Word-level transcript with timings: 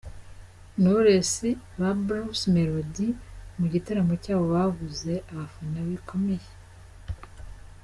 Knowless 0.81 1.33
ba 1.79 1.89
Bruce 2.05 2.45
Melody 2.55 3.07
mu 3.57 3.65
gitaramo 3.73 4.13
cyabo 4.23 4.45
babuze 4.53 5.13
abafana 5.31 5.77
bikomeye. 5.87 6.47